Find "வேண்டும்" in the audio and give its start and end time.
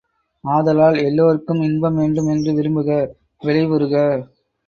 1.95-2.27